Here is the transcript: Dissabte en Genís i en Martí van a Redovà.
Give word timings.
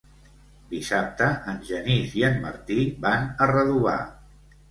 Dissabte 0.69 1.27
en 1.51 1.59
Genís 1.67 2.15
i 2.21 2.25
en 2.29 2.41
Martí 2.45 2.79
van 3.05 3.29
a 3.31 3.49
Redovà. 3.55 3.95